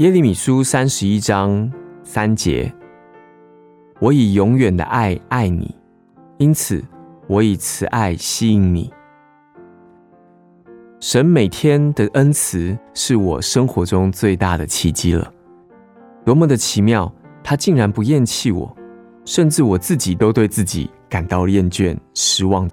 [0.00, 1.70] 耶利米书三十一章
[2.02, 2.72] 三节：
[3.98, 5.76] 我以永远的爱爱你，
[6.38, 6.82] 因此
[7.26, 8.90] 我以慈爱吸引你。
[11.00, 15.30] 神每天的恩慈是我生活中最大的奇迹了。
[16.24, 17.12] 多么的奇妙！
[17.44, 18.74] 他竟然不厌弃我，
[19.26, 22.66] 甚至我自己都对自己感到厌倦、失望。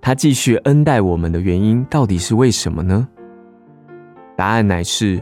[0.00, 3.08] 他继续恩待我们的原因到底是为什么呢？
[4.36, 5.20] 答案乃是：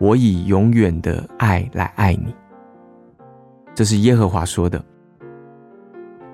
[0.00, 2.34] 我以永远的爱来爱你。
[3.74, 4.82] 这是耶和华说的。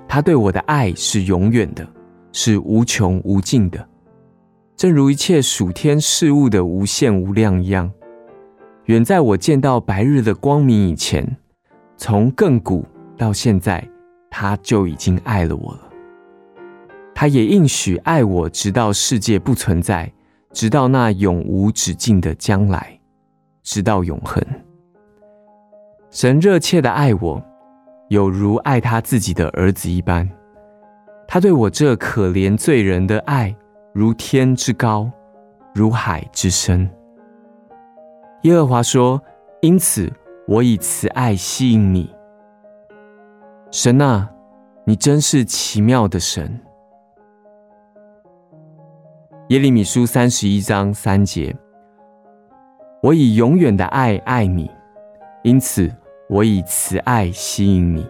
[0.09, 1.87] 他对我的爱是永远的，
[2.33, 3.87] 是无穷无尽的，
[4.77, 7.93] 正如一切属天事物的无限无量一样。
[8.85, 11.37] 远在我见到白日的光明以前，
[11.97, 12.87] 从亘古
[13.19, 13.87] 到现在，
[14.31, 15.81] 他就已经爱了我了。
[17.13, 20.11] 他也应许爱我，直到世界不存在，
[20.53, 22.96] 直到那永无止境的将来，
[23.67, 24.41] 直到永恒。
[26.09, 27.43] 神热切的爱我，
[28.09, 30.31] 有如爱他自己的儿子一般。
[31.27, 33.53] 他对我这可怜罪人的爱，
[33.93, 35.11] 如天之高，
[35.75, 36.89] 如海之深。
[38.43, 39.21] 耶和华说
[39.61, 40.11] ：“因此，
[40.47, 42.09] 我以慈爱吸引你。
[43.73, 44.31] 神啊，
[44.85, 46.61] 你真是奇妙的神。”
[49.49, 51.55] 耶利米书三十一章三节
[53.03, 54.71] ：“我以永远的爱爱你，
[55.43, 55.93] 因此
[56.29, 58.07] 我以慈爱吸引你。”